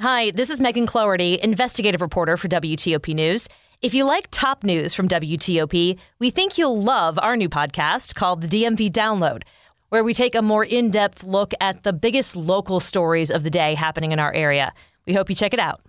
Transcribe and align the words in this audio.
Hi, 0.00 0.30
this 0.30 0.48
is 0.48 0.60
Megan 0.60 0.86
Cloherty, 0.86 1.40
investigative 1.42 2.00
reporter 2.00 2.36
for 2.36 2.46
WTOP 2.46 3.12
News. 3.12 3.48
If 3.82 3.94
you 3.94 4.04
like 4.04 4.28
top 4.30 4.62
news 4.62 4.94
from 4.94 5.08
WTOP, 5.08 5.98
we 6.20 6.30
think 6.30 6.56
you'll 6.56 6.80
love 6.80 7.18
our 7.18 7.36
new 7.36 7.48
podcast 7.48 8.14
called 8.14 8.42
The 8.42 8.46
DMV 8.46 8.92
Download, 8.92 9.42
where 9.88 10.04
we 10.04 10.14
take 10.14 10.36
a 10.36 10.40
more 10.40 10.64
in 10.64 10.90
depth 10.90 11.24
look 11.24 11.52
at 11.60 11.82
the 11.82 11.92
biggest 11.92 12.36
local 12.36 12.78
stories 12.78 13.28
of 13.28 13.42
the 13.42 13.50
day 13.50 13.74
happening 13.74 14.12
in 14.12 14.20
our 14.20 14.32
area. 14.32 14.72
We 15.04 15.14
hope 15.14 15.28
you 15.28 15.34
check 15.34 15.52
it 15.52 15.58
out. 15.58 15.80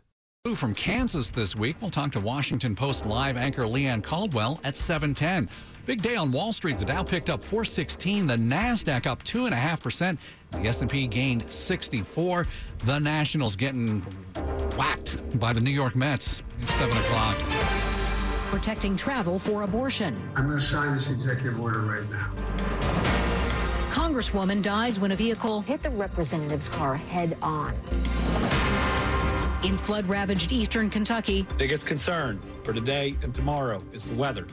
From 0.55 0.73
Kansas 0.73 1.29
this 1.29 1.55
week, 1.55 1.75
we'll 1.79 1.91
talk 1.91 2.11
to 2.13 2.19
Washington 2.19 2.75
Post 2.75 3.05
live 3.05 3.37
anchor 3.37 3.67
Leigh 3.67 3.85
Ann 3.85 4.01
Caldwell 4.01 4.59
at 4.63 4.75
710. 4.75 5.47
Big 5.85 6.01
day 6.01 6.15
on 6.15 6.31
Wall 6.31 6.51
Street. 6.51 6.79
The 6.79 6.85
Dow 6.85 7.03
picked 7.03 7.29
up 7.29 7.43
416, 7.43 8.25
the 8.25 8.37
NASDAQ 8.37 9.05
up 9.05 9.23
2.5%, 9.23 10.17
the 10.51 10.67
S&P 10.67 11.07
gained 11.07 11.51
64. 11.51 12.45
The 12.85 12.99
Nationals 12.99 13.55
getting 13.55 14.01
whacked 14.77 15.39
by 15.39 15.53
the 15.53 15.61
New 15.61 15.71
York 15.71 15.95
Mets 15.95 16.41
at 16.63 16.71
seven 16.71 16.97
o'clock. 16.97 17.37
Protecting 18.47 18.95
travel 18.95 19.37
for 19.37 19.63
abortion. 19.63 20.19
I'm 20.35 20.47
going 20.47 20.59
to 20.59 20.65
sign 20.65 20.93
this 20.95 21.09
executive 21.09 21.59
order 21.59 21.81
right 21.81 22.09
now. 22.09 22.31
Congresswoman 23.91 24.61
dies 24.61 24.99
when 24.99 25.11
a 25.11 25.15
vehicle 25.15 25.61
hit 25.61 25.83
the 25.83 25.89
representative's 25.91 26.67
car 26.67 26.95
head 26.95 27.37
on. 27.41 27.73
In 29.63 29.77
flood 29.77 30.07
ravaged 30.07 30.51
eastern 30.51 30.89
Kentucky. 30.89 31.45
Biggest 31.57 31.85
concern 31.85 32.39
for 32.63 32.73
today 32.73 33.15
and 33.21 33.35
tomorrow 33.35 33.83
is 33.91 34.09
the 34.09 34.15
weather. 34.15 34.47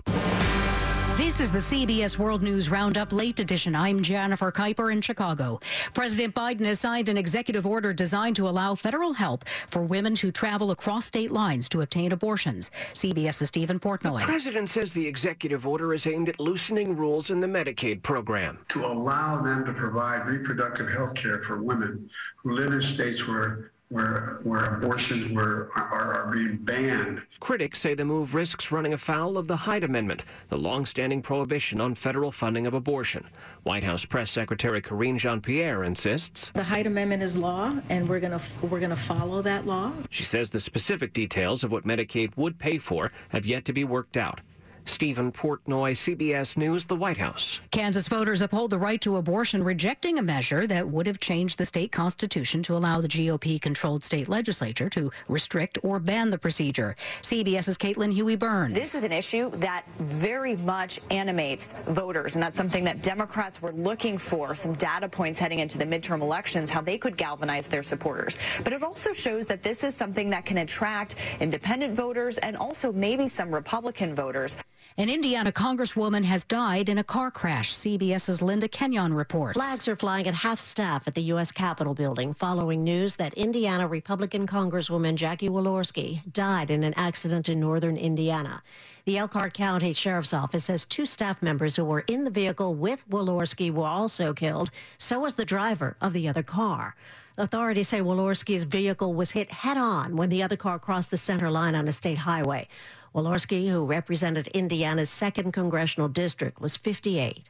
This 1.17 1.41
is 1.41 1.51
the 1.51 1.59
CBS 1.59 2.19
World 2.19 2.43
News 2.43 2.69
Roundup 2.69 3.11
Late 3.11 3.41
Edition. 3.41 3.75
I'm 3.75 4.03
Jennifer 4.03 4.53
Keiper 4.53 4.93
in 4.93 5.01
Chicago. 5.01 5.59
President 5.95 6.35
Biden 6.35 6.67
has 6.67 6.81
signed 6.81 7.09
an 7.09 7.17
executive 7.17 7.67
order 7.67 7.95
designed 7.95 8.37
to 8.37 8.47
allow 8.47 8.75
federal 8.75 9.15
help 9.15 9.49
for 9.49 9.81
women 9.81 10.15
who 10.15 10.31
travel 10.31 10.73
across 10.73 11.07
state 11.07 11.33
lines 11.33 11.71
to 11.71 11.81
obtain 11.81 12.13
abortions. 12.13 12.71
CBS's 12.93 13.49
Stephen 13.49 13.81
Portnoy. 13.81 14.21
The 14.21 14.27
president 14.27 14.69
says 14.69 14.93
the 14.93 15.07
executive 15.07 15.67
order 15.67 15.95
is 15.95 16.07
aimed 16.07 16.29
at 16.29 16.39
loosening 16.39 16.95
rules 16.95 17.31
in 17.31 17.41
the 17.41 17.47
Medicaid 17.47 18.03
program. 18.03 18.59
To 18.69 18.85
allow 18.85 19.41
them 19.41 19.65
to 19.65 19.73
provide 19.73 20.27
reproductive 20.27 20.91
health 20.91 21.15
care 21.15 21.43
for 21.43 21.63
women 21.63 22.11
who 22.37 22.53
live 22.53 22.73
in 22.73 22.83
states 22.83 23.27
where 23.27 23.73
where 23.89 24.41
where 24.43 24.65
abortions 24.65 25.33
were 25.33 25.71
are, 25.77 26.15
are, 26.15 26.33
being 26.33 26.57
banned. 26.57 27.23
Critics 27.39 27.79
say 27.79 27.95
the 27.95 28.05
move 28.05 28.35
risks 28.35 28.73
running 28.73 28.93
afoul 28.93 29.39
of 29.39 29.47
the 29.47 29.57
Hyde 29.57 29.85
Amendment, 29.85 30.25
the 30.49 30.59
long-standing 30.59 31.23
prohibition 31.23 31.81
on 31.81 31.95
federal 31.95 32.33
funding 32.33 32.67
of 32.67 32.75
abortion. 32.75 33.25
White 33.63 33.85
House 33.85 34.05
Press 34.05 34.31
Secretary 34.31 34.83
Karine 34.83 35.19
Jean-Pierre 35.19 35.85
insists 35.85 36.51
the 36.55 36.65
Hyde 36.65 36.87
Amendment 36.87 37.23
is 37.23 37.37
law, 37.37 37.79
and 37.89 38.09
we're 38.09 38.21
going 38.21 38.33
to 38.33 38.43
we're 38.63 38.81
going 38.81 38.91
to 38.91 38.97
follow 38.97 39.41
that 39.43 39.67
law. 39.67 39.93
She 40.11 40.25
says 40.25 40.51
the 40.51 40.61
specific 40.61 41.13
details 41.13 41.63
of 41.63 41.71
what 41.71 41.85
Medicaid 41.85 42.37
would 42.37 42.59
pay 42.59 42.79
for 42.79 43.13
have 43.29 43.47
yet 43.47 43.65
to 43.67 43.73
be 43.73 43.85
worked 43.85 44.17
out. 44.17 44.41
Stephen 44.89 45.31
Portnoy, 45.31 45.93
CBS 45.93 46.57
News, 46.57 46.85
the 46.85 46.97
White 46.97 47.19
House. 47.19 47.61
Kansas 47.71 48.09
voters 48.09 48.41
uphold 48.41 48.71
the 48.71 48.79
right 48.79 49.01
to 49.03 49.17
abortion, 49.17 49.63
rejecting 49.63 50.19
a 50.19 50.23
measure 50.23 50.67
that 50.67 50.89
would 50.89 51.07
have 51.07 51.21
changed 51.21 51.59
the 51.59 51.65
state 51.65 51.93
constitution 51.93 52.63
to 52.63 52.75
allow 52.75 53.01
the 53.01 53.09
GOP 53.09 53.61
controlled 53.61 54.03
state 54.03 54.29
legislature 54.29 54.89
to 54.89 55.11
restrict 55.29 55.79
or 55.83 55.99
ban 55.99 56.31
the 56.31 56.39
procedure. 56.39 56.95
CBS's 57.23 57.77
Caitlin 57.77 58.13
Huey 58.13 58.37
Burns. 58.37 58.75
This 58.75 58.95
is 58.95 59.05
an 59.05 59.13
issue 59.13 59.51
that 59.57 59.85
very 59.99 60.57
much 60.57 61.01
animates 61.11 61.75
voters, 61.87 62.35
and 62.35 62.43
that's 62.43 62.57
something 62.57 62.85
that 62.85 63.03
Democrats 63.03 63.61
were 63.61 63.73
looking 63.73 64.17
for 64.17 64.55
some 64.55 64.75
data 64.75 65.09
points 65.09 65.39
heading 65.39 65.59
into 65.59 65.79
the 65.79 65.85
midterm 65.85 66.23
elections, 66.23 66.71
how 66.71 66.81
they 66.81 66.97
could 66.97 67.17
galvanize 67.17 67.67
their 67.67 67.83
supporters. 67.83 68.39
But 68.65 68.73
it 68.73 68.83
also 68.83 69.13
shows 69.13 69.47
that 69.47 69.63
this 69.63 69.85
is 69.85 69.95
something 69.95 70.31
that 70.31 70.47
can 70.47 70.59
attract 70.59 71.17
independent 71.41 71.95
voters 71.95 72.39
and 72.39 72.57
also 72.57 72.93
maybe 72.93 73.29
some 73.29 73.55
Republican 73.55 74.15
voters. 74.15 74.57
An 74.99 75.11
Indiana 75.11 75.53
congresswoman 75.53 76.25
has 76.25 76.43
died 76.43 76.89
in 76.89 76.97
a 76.97 77.05
car 77.05 77.31
crash. 77.31 77.75
CBS's 77.75 78.41
Linda 78.41 78.67
Kenyon 78.67 79.13
reports. 79.13 79.55
Flags 79.55 79.89
are 79.89 79.97
flying 79.97 80.27
at 80.27 80.33
half 80.33 80.59
staff 80.59 81.07
at 81.07 81.15
the 81.15 81.21
U.S. 81.25 81.53
Capitol 81.53 81.93
building 81.93 82.33
following 82.33 82.83
news 82.83 83.17
that 83.17 83.35
Indiana 83.35 83.87
Republican 83.87 84.47
Congresswoman 84.47 85.17
Jackie 85.17 85.51
Walorski 85.51 86.23
died 86.33 86.71
in 86.71 86.83
an 86.83 86.95
accident 86.97 87.51
in 87.51 87.61
northern 87.61 87.99
Indiana. 87.99 88.63
The 89.05 89.19
Elkhart 89.19 89.53
County 89.53 89.93
Sheriff's 89.93 90.33
Office 90.33 90.65
says 90.65 90.87
two 90.87 91.05
staff 91.05 91.43
members 91.43 91.77
who 91.77 91.85
were 91.85 92.05
in 92.09 92.25
the 92.25 92.31
vehicle 92.31 92.75
with 92.75 93.07
Walorski 93.11 93.71
were 93.71 93.85
also 93.85 94.33
killed. 94.33 94.71
So 94.97 95.21
was 95.21 95.35
the 95.35 95.45
driver 95.45 95.99
of 96.01 96.15
the 96.15 96.27
other 96.27 96.43
car. 96.43 96.97
Authorities 97.37 97.89
say 97.89 98.01
Walorski's 98.01 98.65
vehicle 98.65 99.13
was 99.13 99.33
hit 99.33 99.51
head 99.53 99.77
on 99.77 100.17
when 100.17 100.31
the 100.31 100.43
other 100.43 100.57
car 100.57 100.79
crossed 100.79 101.11
the 101.11 101.19
center 101.19 101.51
line 101.51 101.75
on 101.75 101.87
a 101.87 101.93
state 101.93 102.17
highway. 102.17 102.67
Walorski, 103.17 103.71
who 103.71 103.87
represented 103.87 104.47
Indiana's 104.49 105.09
2nd 105.09 105.51
Congressional 105.51 106.07
District, 106.07 106.61
was 106.61 106.77
58. 106.77 107.45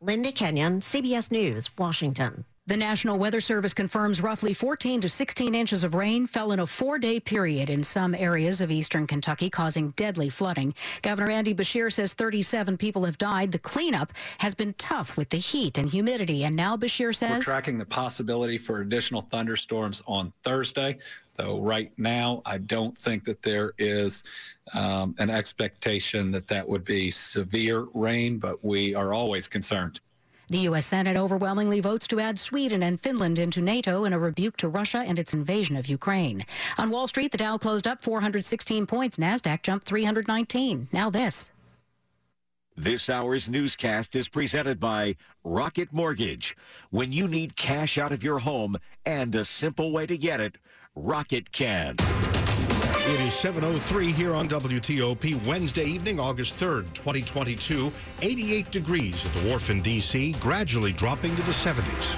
Linda 0.00 0.32
Kenyon, 0.32 0.80
CBS 0.80 1.30
News, 1.30 1.68
Washington. 1.76 2.46
The 2.68 2.76
National 2.76 3.18
Weather 3.18 3.40
Service 3.40 3.74
confirms 3.74 4.20
roughly 4.20 4.54
14 4.54 5.00
to 5.00 5.08
16 5.08 5.52
inches 5.52 5.82
of 5.82 5.96
rain 5.96 6.28
fell 6.28 6.52
in 6.52 6.60
a 6.60 6.66
four 6.66 6.96
day 6.96 7.18
period 7.18 7.68
in 7.68 7.82
some 7.82 8.14
areas 8.14 8.60
of 8.60 8.70
eastern 8.70 9.08
Kentucky, 9.08 9.50
causing 9.50 9.90
deadly 9.90 10.28
flooding. 10.28 10.72
Governor 11.02 11.28
Andy 11.28 11.56
Beshear 11.56 11.92
says 11.92 12.14
37 12.14 12.76
people 12.76 13.04
have 13.04 13.18
died. 13.18 13.50
The 13.50 13.58
cleanup 13.58 14.12
has 14.38 14.54
been 14.54 14.74
tough 14.74 15.16
with 15.16 15.30
the 15.30 15.38
heat 15.38 15.76
and 15.76 15.90
humidity. 15.90 16.44
And 16.44 16.54
now 16.54 16.76
Beshear 16.76 17.12
says 17.12 17.44
We're 17.44 17.52
tracking 17.52 17.78
the 17.78 17.84
possibility 17.84 18.58
for 18.58 18.80
additional 18.80 19.22
thunderstorms 19.22 20.00
on 20.06 20.32
Thursday. 20.44 20.98
Though 21.34 21.60
right 21.60 21.90
now, 21.98 22.42
I 22.46 22.58
don't 22.58 22.96
think 22.96 23.24
that 23.24 23.42
there 23.42 23.72
is 23.76 24.22
um, 24.72 25.16
an 25.18 25.30
expectation 25.30 26.30
that 26.30 26.46
that 26.46 26.68
would 26.68 26.84
be 26.84 27.10
severe 27.10 27.88
rain, 27.92 28.38
but 28.38 28.64
we 28.64 28.94
are 28.94 29.12
always 29.12 29.48
concerned. 29.48 30.00
The 30.48 30.58
U.S. 30.58 30.86
Senate 30.86 31.16
overwhelmingly 31.16 31.80
votes 31.80 32.06
to 32.08 32.20
add 32.20 32.38
Sweden 32.38 32.82
and 32.82 33.00
Finland 33.00 33.38
into 33.38 33.60
NATO 33.60 34.04
in 34.04 34.12
a 34.12 34.18
rebuke 34.18 34.56
to 34.58 34.68
Russia 34.68 34.98
and 34.98 35.18
its 35.18 35.32
invasion 35.32 35.76
of 35.76 35.86
Ukraine. 35.86 36.44
On 36.78 36.90
Wall 36.90 37.06
Street, 37.06 37.32
the 37.32 37.38
Dow 37.38 37.58
closed 37.58 37.86
up 37.86 38.02
416 38.02 38.86
points. 38.86 39.16
NASDAQ 39.16 39.62
jumped 39.62 39.86
319. 39.86 40.88
Now 40.92 41.10
this. 41.10 41.50
This 42.76 43.10
hour's 43.10 43.48
newscast 43.50 44.16
is 44.16 44.28
presented 44.28 44.80
by 44.80 45.16
Rocket 45.44 45.92
Mortgage. 45.92 46.56
When 46.90 47.12
you 47.12 47.28
need 47.28 47.54
cash 47.54 47.98
out 47.98 48.12
of 48.12 48.24
your 48.24 48.38
home 48.38 48.76
and 49.04 49.34
a 49.34 49.44
simple 49.44 49.92
way 49.92 50.06
to 50.06 50.16
get 50.16 50.40
it, 50.40 50.56
Rocket 50.94 51.52
can. 51.52 51.96
It 53.04 53.20
is 53.20 53.32
7.03 53.32 54.14
here 54.14 54.32
on 54.32 54.48
WTOP, 54.48 55.44
Wednesday 55.44 55.82
evening, 55.82 56.20
August 56.20 56.56
3rd, 56.56 56.84
2022. 56.94 57.92
88 58.20 58.70
degrees 58.70 59.26
at 59.26 59.32
the 59.32 59.48
wharf 59.48 59.70
in 59.70 59.82
D.C., 59.82 60.34
gradually 60.34 60.92
dropping 60.92 61.34
to 61.34 61.42
the 61.42 61.50
70s. 61.50 62.16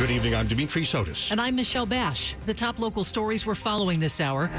Good 0.00 0.10
evening, 0.10 0.34
I'm 0.34 0.48
Dimitri 0.48 0.82
Sotis. 0.82 1.30
And 1.30 1.40
I'm 1.40 1.54
Michelle 1.54 1.86
Basch. 1.86 2.34
The 2.46 2.54
top 2.54 2.80
local 2.80 3.04
stories 3.04 3.46
we're 3.46 3.54
following 3.54 4.00
this 4.00 4.20
hour. 4.20 4.50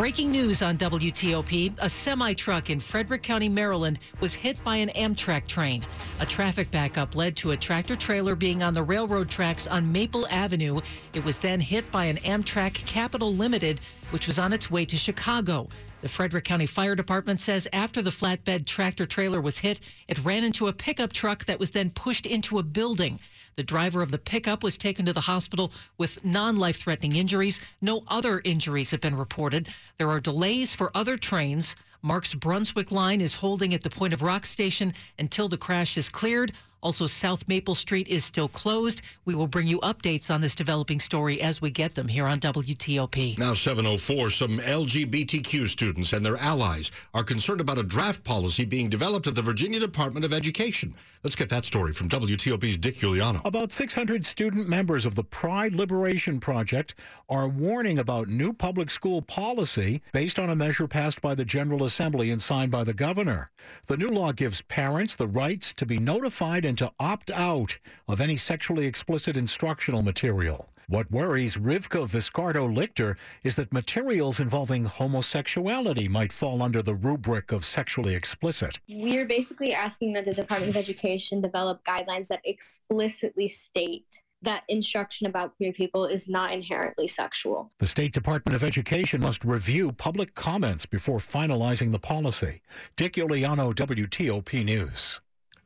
Breaking 0.00 0.32
news 0.32 0.62
on 0.62 0.78
WTOP 0.78 1.76
a 1.78 1.90
semi 1.90 2.32
truck 2.32 2.70
in 2.70 2.80
Frederick 2.80 3.22
County, 3.22 3.50
Maryland 3.50 3.98
was 4.20 4.32
hit 4.32 4.58
by 4.64 4.76
an 4.76 4.88
Amtrak 4.96 5.46
train. 5.46 5.84
A 6.20 6.24
traffic 6.24 6.70
backup 6.70 7.14
led 7.14 7.36
to 7.36 7.50
a 7.50 7.56
tractor 7.58 7.96
trailer 7.96 8.34
being 8.34 8.62
on 8.62 8.72
the 8.72 8.82
railroad 8.82 9.28
tracks 9.28 9.66
on 9.66 9.92
Maple 9.92 10.26
Avenue. 10.28 10.80
It 11.12 11.22
was 11.22 11.36
then 11.36 11.60
hit 11.60 11.90
by 11.90 12.06
an 12.06 12.16
Amtrak 12.16 12.72
Capital 12.86 13.34
Limited, 13.34 13.82
which 14.08 14.26
was 14.26 14.38
on 14.38 14.54
its 14.54 14.70
way 14.70 14.86
to 14.86 14.96
Chicago. 14.96 15.68
The 16.02 16.08
Frederick 16.08 16.44
County 16.44 16.64
Fire 16.64 16.94
Department 16.94 17.42
says 17.42 17.68
after 17.74 18.00
the 18.00 18.10
flatbed 18.10 18.64
tractor 18.64 19.04
trailer 19.04 19.40
was 19.40 19.58
hit, 19.58 19.80
it 20.08 20.24
ran 20.24 20.44
into 20.44 20.66
a 20.66 20.72
pickup 20.72 21.12
truck 21.12 21.44
that 21.44 21.60
was 21.60 21.70
then 21.70 21.90
pushed 21.90 22.24
into 22.24 22.58
a 22.58 22.62
building. 22.62 23.20
The 23.56 23.62
driver 23.62 24.00
of 24.00 24.10
the 24.10 24.18
pickup 24.18 24.62
was 24.62 24.78
taken 24.78 25.04
to 25.04 25.12
the 25.12 25.20
hospital 25.20 25.72
with 25.98 26.24
non 26.24 26.56
life 26.56 26.78
threatening 26.78 27.16
injuries. 27.16 27.60
No 27.82 28.04
other 28.08 28.40
injuries 28.44 28.92
have 28.92 29.02
been 29.02 29.16
reported. 29.16 29.68
There 29.98 30.08
are 30.08 30.20
delays 30.20 30.74
for 30.74 30.90
other 30.94 31.18
trains. 31.18 31.76
MARC's 32.02 32.32
Brunswick 32.32 32.90
line 32.90 33.20
is 33.20 33.34
holding 33.34 33.74
at 33.74 33.82
the 33.82 33.90
Point 33.90 34.14
of 34.14 34.22
Rock 34.22 34.46
station 34.46 34.94
until 35.18 35.48
the 35.48 35.58
crash 35.58 35.98
is 35.98 36.08
cleared. 36.08 36.52
Also, 36.82 37.06
South 37.06 37.46
Maple 37.46 37.74
Street 37.74 38.08
is 38.08 38.24
still 38.24 38.48
closed. 38.48 39.02
We 39.24 39.34
will 39.34 39.46
bring 39.46 39.66
you 39.66 39.78
updates 39.80 40.32
on 40.32 40.40
this 40.40 40.54
developing 40.54 40.98
story 40.98 41.40
as 41.42 41.60
we 41.60 41.70
get 41.70 41.94
them 41.94 42.08
here 42.08 42.26
on 42.26 42.38
WTOP. 42.40 43.38
Now 43.38 43.54
704, 43.54 44.30
some 44.30 44.58
LGBTQ 44.58 45.68
students 45.68 46.12
and 46.12 46.24
their 46.24 46.38
allies 46.38 46.90
are 47.12 47.22
concerned 47.22 47.60
about 47.60 47.78
a 47.78 47.82
draft 47.82 48.24
policy 48.24 48.64
being 48.64 48.88
developed 48.88 49.26
at 49.26 49.34
the 49.34 49.42
Virginia 49.42 49.78
Department 49.78 50.24
of 50.24 50.32
Education. 50.32 50.94
Let's 51.22 51.36
get 51.36 51.50
that 51.50 51.66
story 51.66 51.92
from 51.92 52.08
WTOP's 52.08 52.78
Dick 52.78 52.96
Uliano. 52.96 53.44
About 53.44 53.72
600 53.72 54.24
student 54.24 54.70
members 54.70 55.04
of 55.04 55.16
the 55.16 55.24
Pride 55.24 55.74
Liberation 55.74 56.40
Project 56.40 56.94
are 57.28 57.46
warning 57.46 57.98
about 57.98 58.28
new 58.28 58.54
public 58.54 58.88
school 58.88 59.20
policy 59.20 60.00
based 60.12 60.38
on 60.38 60.48
a 60.48 60.56
measure 60.56 60.88
passed 60.88 61.20
by 61.20 61.34
the 61.34 61.44
General 61.44 61.84
Assembly 61.84 62.30
and 62.30 62.40
signed 62.40 62.72
by 62.72 62.84
the 62.84 62.94
governor. 62.94 63.50
The 63.86 63.98
new 63.98 64.08
law 64.08 64.32
gives 64.32 64.62
parents 64.62 65.14
the 65.14 65.26
rights 65.26 65.74
to 65.74 65.84
be 65.84 65.98
notified 65.98 66.64
and 66.70 66.78
to 66.78 66.92
opt 67.00 67.32
out 67.32 67.78
of 68.06 68.20
any 68.20 68.36
sexually 68.36 68.86
explicit 68.86 69.36
instructional 69.36 70.02
material. 70.02 70.70
What 70.86 71.10
worries 71.10 71.56
Rivka 71.56 72.06
Viscardo 72.08 72.72
Lichter 72.72 73.16
is 73.42 73.56
that 73.56 73.72
materials 73.72 74.38
involving 74.38 74.84
homosexuality 74.84 76.08
might 76.08 76.30
fall 76.32 76.62
under 76.62 76.80
the 76.80 76.94
rubric 76.94 77.50
of 77.50 77.64
sexually 77.64 78.14
explicit. 78.14 78.78
We're 78.88 79.26
basically 79.26 79.74
asking 79.74 80.12
that 80.12 80.26
the 80.26 80.30
Department 80.32 80.70
of 80.70 80.76
Education 80.76 81.40
develop 81.40 81.84
guidelines 81.84 82.28
that 82.28 82.40
explicitly 82.44 83.48
state 83.48 84.22
that 84.42 84.62
instruction 84.68 85.26
about 85.26 85.56
queer 85.56 85.72
people 85.72 86.06
is 86.06 86.28
not 86.28 86.52
inherently 86.52 87.08
sexual. 87.08 87.70
The 87.78 87.86
State 87.86 88.12
Department 88.12 88.54
of 88.54 88.62
Education 88.62 89.20
must 89.20 89.44
review 89.44 89.90
public 89.92 90.34
comments 90.34 90.86
before 90.86 91.18
finalizing 91.18 91.90
the 91.90 91.98
policy. 91.98 92.62
Dick 92.96 93.14
Uliano, 93.14 93.74
WTOP 93.74 94.64
News. 94.64 95.20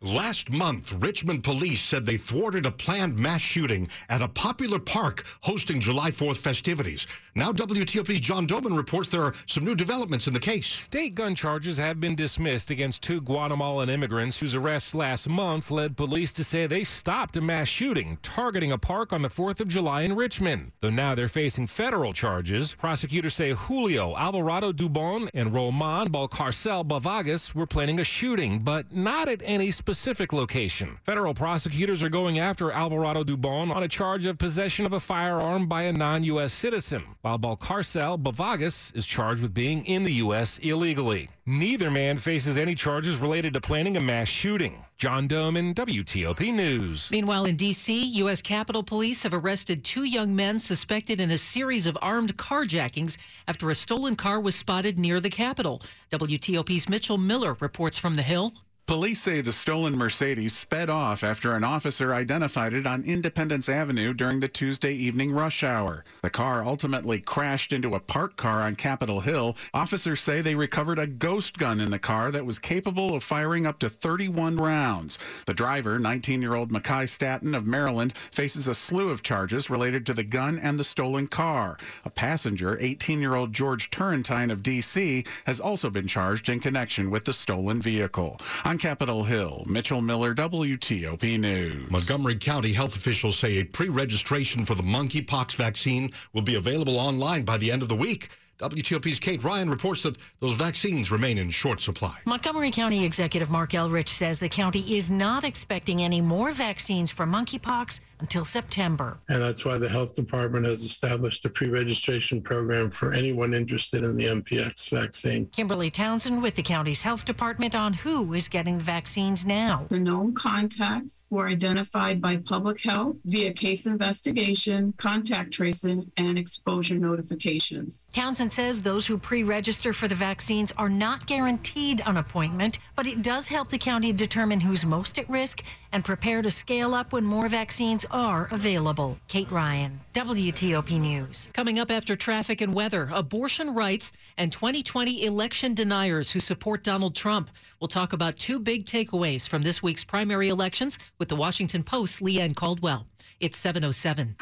Last 0.04 0.52
month, 0.52 0.92
Richmond 1.00 1.42
police 1.42 1.80
said 1.80 2.04
they 2.04 2.18
thwarted 2.18 2.66
a 2.66 2.70
planned 2.70 3.18
mass 3.18 3.40
shooting 3.40 3.88
at 4.10 4.20
a 4.20 4.28
popular 4.28 4.78
park 4.78 5.24
hosting 5.40 5.80
July 5.80 6.10
4th 6.10 6.36
festivities. 6.36 7.06
Now, 7.34 7.52
WTOP's 7.52 8.20
John 8.20 8.46
Domen 8.46 8.76
reports 8.76 9.08
there 9.08 9.22
are 9.22 9.34
some 9.46 9.64
new 9.64 9.74
developments 9.74 10.26
in 10.26 10.34
the 10.34 10.40
case. 10.40 10.66
State 10.66 11.14
gun 11.14 11.34
charges 11.34 11.78
have 11.78 12.00
been 12.00 12.14
dismissed 12.14 12.70
against 12.70 13.02
two 13.02 13.22
Guatemalan 13.22 13.88
immigrants 13.88 14.38
whose 14.38 14.54
arrests 14.54 14.94
last 14.94 15.26
month 15.26 15.70
led 15.70 15.96
police 15.96 16.34
to 16.34 16.44
say 16.44 16.66
they 16.66 16.84
stopped 16.84 17.38
a 17.38 17.40
mass 17.40 17.68
shooting 17.68 18.18
targeting 18.20 18.72
a 18.72 18.78
park 18.78 19.10
on 19.10 19.22
the 19.22 19.28
4th 19.28 19.58
of 19.60 19.68
July 19.68 20.02
in 20.02 20.14
Richmond. 20.14 20.72
Though 20.82 20.90
now 20.90 21.14
they're 21.14 21.28
facing 21.28 21.66
federal 21.66 22.12
charges, 22.12 22.74
prosecutors 22.74 23.32
say 23.32 23.52
Julio 23.52 24.14
Alvarado 24.16 24.70
Dubon 24.70 25.30
and 25.32 25.54
Roman 25.54 26.08
Balcarcel 26.08 26.86
Bavagas 26.86 27.54
were 27.54 27.66
planning 27.66 27.98
a 27.98 28.04
shooting, 28.04 28.58
but 28.58 28.94
not 28.94 29.30
at 29.30 29.40
any 29.46 29.70
specific 29.70 29.93
specific 29.94 30.32
location. 30.32 30.98
Federal 31.04 31.32
prosecutors 31.34 32.02
are 32.02 32.08
going 32.08 32.40
after 32.40 32.72
Alvarado 32.72 33.22
Dubon 33.22 33.72
on 33.72 33.84
a 33.84 33.88
charge 33.88 34.26
of 34.26 34.38
possession 34.38 34.84
of 34.86 34.92
a 34.92 34.98
firearm 34.98 35.68
by 35.68 35.84
a 35.84 35.92
non 35.92 36.24
U.S. 36.24 36.52
citizen, 36.52 37.04
while 37.22 37.38
Balcarcel 37.38 38.20
Bavagas 38.20 38.94
is 38.96 39.06
charged 39.06 39.40
with 39.40 39.54
being 39.54 39.86
in 39.86 40.02
the 40.02 40.14
U.S. 40.14 40.58
illegally. 40.58 41.28
Neither 41.46 41.92
man 41.92 42.16
faces 42.16 42.56
any 42.58 42.74
charges 42.74 43.20
related 43.20 43.54
to 43.54 43.60
planning 43.60 43.96
a 43.96 44.00
mass 44.00 44.26
shooting. 44.26 44.84
John 44.96 45.28
Domen, 45.28 45.74
WTOP 45.74 46.52
News. 46.54 47.10
Meanwhile, 47.10 47.44
in 47.44 47.56
D.C., 47.56 48.04
U.S. 48.04 48.40
Capitol 48.40 48.82
Police 48.82 49.22
have 49.22 49.34
arrested 49.34 49.84
two 49.84 50.04
young 50.04 50.34
men 50.34 50.58
suspected 50.58 51.20
in 51.20 51.30
a 51.30 51.38
series 51.38 51.86
of 51.86 51.98
armed 52.00 52.36
carjackings 52.36 53.16
after 53.46 53.70
a 53.70 53.74
stolen 53.74 54.16
car 54.16 54.40
was 54.40 54.56
spotted 54.56 54.98
near 54.98 55.20
the 55.20 55.30
Capitol. 55.30 55.82
WTOP's 56.10 56.88
Mitchell 56.88 57.18
Miller 57.18 57.56
reports 57.60 57.98
from 57.98 58.16
the 58.16 58.22
Hill. 58.22 58.54
Police 58.86 59.22
say 59.22 59.40
the 59.40 59.50
stolen 59.50 59.96
Mercedes 59.96 60.54
sped 60.54 60.90
off 60.90 61.24
after 61.24 61.56
an 61.56 61.64
officer 61.64 62.12
identified 62.12 62.74
it 62.74 62.86
on 62.86 63.02
Independence 63.02 63.66
Avenue 63.66 64.12
during 64.12 64.40
the 64.40 64.48
Tuesday 64.48 64.92
evening 64.92 65.32
rush 65.32 65.64
hour. 65.64 66.04
The 66.20 66.28
car 66.28 66.62
ultimately 66.62 67.18
crashed 67.18 67.72
into 67.72 67.94
a 67.94 68.00
parked 68.00 68.36
car 68.36 68.60
on 68.60 68.76
Capitol 68.76 69.20
Hill. 69.20 69.56
Officers 69.72 70.20
say 70.20 70.42
they 70.42 70.54
recovered 70.54 70.98
a 70.98 71.06
ghost 71.06 71.56
gun 71.56 71.80
in 71.80 71.92
the 71.92 71.98
car 71.98 72.30
that 72.30 72.44
was 72.44 72.58
capable 72.58 73.14
of 73.14 73.24
firing 73.24 73.66
up 73.66 73.78
to 73.78 73.88
31 73.88 74.58
rounds. 74.58 75.16
The 75.46 75.54
driver, 75.54 75.98
19-year-old 75.98 76.70
Mackay 76.70 77.06
Staton 77.06 77.54
of 77.54 77.66
Maryland, 77.66 78.14
faces 78.32 78.68
a 78.68 78.74
slew 78.74 79.08
of 79.08 79.22
charges 79.22 79.70
related 79.70 80.04
to 80.06 80.12
the 80.12 80.24
gun 80.24 80.58
and 80.58 80.78
the 80.78 80.84
stolen 80.84 81.26
car. 81.26 81.78
A 82.04 82.10
passenger, 82.10 82.76
18-year-old 82.76 83.54
George 83.54 83.90
Turrentine 83.90 84.50
of 84.50 84.62
D.C., 84.62 85.24
has 85.46 85.58
also 85.58 85.88
been 85.88 86.06
charged 86.06 86.50
in 86.50 86.60
connection 86.60 87.10
with 87.10 87.24
the 87.24 87.32
stolen 87.32 87.80
vehicle. 87.80 88.38
On 88.74 88.78
Capitol 88.78 89.22
Hill, 89.22 89.62
Mitchell 89.68 90.02
Miller, 90.02 90.34
WTOP 90.34 91.38
News. 91.38 91.88
Montgomery 91.92 92.34
County 92.34 92.72
health 92.72 92.96
officials 92.96 93.38
say 93.38 93.58
a 93.58 93.62
pre 93.64 93.88
registration 93.88 94.64
for 94.64 94.74
the 94.74 94.82
monkeypox 94.82 95.54
vaccine 95.54 96.10
will 96.32 96.42
be 96.42 96.56
available 96.56 96.98
online 96.98 97.44
by 97.44 97.56
the 97.56 97.70
end 97.70 97.82
of 97.82 97.88
the 97.88 97.94
week. 97.94 98.30
WTOP's 98.58 99.18
Kate 99.18 99.42
Ryan 99.42 99.68
reports 99.68 100.02
that 100.04 100.16
those 100.40 100.54
vaccines 100.54 101.10
remain 101.10 101.38
in 101.38 101.50
short 101.50 101.80
supply. 101.80 102.18
Montgomery 102.24 102.70
County 102.70 103.04
Executive 103.04 103.50
Marc 103.50 103.70
Elrich 103.70 104.08
says 104.08 104.38
the 104.38 104.48
county 104.48 104.96
is 104.96 105.10
not 105.10 105.44
expecting 105.44 106.02
any 106.02 106.20
more 106.20 106.52
vaccines 106.52 107.10
for 107.10 107.26
monkeypox 107.26 108.00
until 108.20 108.44
September. 108.44 109.18
And 109.28 109.42
that's 109.42 109.64
why 109.64 109.76
the 109.76 109.88
health 109.88 110.14
department 110.14 110.64
has 110.66 110.82
established 110.82 111.44
a 111.44 111.50
pre-registration 111.50 112.40
program 112.40 112.90
for 112.90 113.12
anyone 113.12 113.52
interested 113.52 114.04
in 114.04 114.16
the 114.16 114.26
MPX 114.26 114.88
vaccine. 114.88 115.46
Kimberly 115.48 115.90
Townsend 115.90 116.40
with 116.40 116.54
the 116.54 116.62
county's 116.62 117.02
health 117.02 117.24
department 117.24 117.74
on 117.74 117.92
who 117.92 118.32
is 118.34 118.48
getting 118.48 118.78
the 118.78 118.84
vaccines 118.84 119.44
now. 119.44 119.86
The 119.88 119.98
known 119.98 120.34
contacts 120.34 121.28
were 121.30 121.48
identified 121.48 122.22
by 122.22 122.38
public 122.38 122.80
health 122.80 123.16
via 123.24 123.52
case 123.52 123.86
investigation, 123.86 124.94
contact 124.96 125.52
tracing, 125.52 126.10
and 126.16 126.38
exposure 126.38 126.94
notifications. 126.96 128.08
Townsend 128.12 128.43
says 128.50 128.82
those 128.82 129.06
who 129.06 129.18
pre-register 129.18 129.92
for 129.92 130.08
the 130.08 130.14
vaccines 130.14 130.72
are 130.76 130.88
not 130.88 131.26
guaranteed 131.26 132.02
an 132.06 132.16
appointment, 132.16 132.78
but 132.96 133.06
it 133.06 133.22
does 133.22 133.48
help 133.48 133.68
the 133.68 133.78
county 133.78 134.12
determine 134.12 134.60
who's 134.60 134.84
most 134.84 135.18
at 135.18 135.28
risk 135.28 135.62
and 135.92 136.04
prepare 136.04 136.42
to 136.42 136.50
scale 136.50 136.94
up 136.94 137.12
when 137.12 137.24
more 137.24 137.48
vaccines 137.48 138.04
are 138.10 138.48
available. 138.50 139.18
Kate 139.28 139.50
Ryan, 139.50 140.00
WTOP 140.14 141.00
News. 141.00 141.48
Coming 141.52 141.78
up 141.78 141.90
after 141.90 142.16
traffic 142.16 142.60
and 142.60 142.74
weather, 142.74 143.10
abortion 143.12 143.74
rights 143.74 144.12
and 144.36 144.50
2020 144.50 145.24
election 145.24 145.74
deniers 145.74 146.30
who 146.30 146.40
support 146.40 146.82
Donald 146.82 147.14
Trump. 147.14 147.50
We'll 147.80 147.88
talk 147.88 148.12
about 148.12 148.38
two 148.38 148.58
big 148.58 148.86
takeaways 148.86 149.48
from 149.48 149.62
this 149.62 149.82
week's 149.82 150.04
primary 150.04 150.48
elections 150.48 150.98
with 151.18 151.28
the 151.28 151.36
Washington 151.36 151.82
Post's 151.82 152.20
Leigh 152.20 152.40
Ann 152.40 152.54
Caldwell. 152.54 153.06
It's 153.40 153.58
707. 153.58 154.36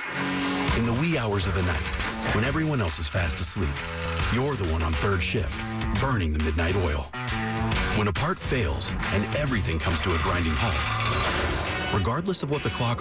In 0.76 0.86
the 0.86 0.92
wee 0.94 1.18
hours 1.18 1.46
of 1.46 1.54
the 1.54 1.62
night, 1.62 2.11
when 2.34 2.44
everyone 2.44 2.80
else 2.80 2.98
is 2.98 3.08
fast 3.08 3.36
asleep, 3.36 3.74
you're 4.32 4.54
the 4.56 4.70
one 4.72 4.82
on 4.82 4.92
third 4.94 5.22
shift, 5.22 5.54
burning 6.00 6.32
the 6.32 6.42
midnight 6.42 6.76
oil. 6.76 7.08
When 7.96 8.08
a 8.08 8.12
part 8.12 8.38
fails 8.38 8.90
and 9.12 9.24
everything 9.36 9.78
comes 9.78 10.00
to 10.02 10.14
a 10.14 10.18
grinding 10.18 10.54
halt, 10.54 10.74
regardless 11.94 12.42
of 12.42 12.50
what 12.50 12.62
the 12.62 12.70
clock 12.70 13.00